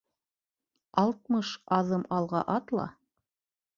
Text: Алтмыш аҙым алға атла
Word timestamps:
Алтмыш 1.03 1.51
аҙым 1.79 2.07
алға 2.21 2.45
атла 2.59 2.87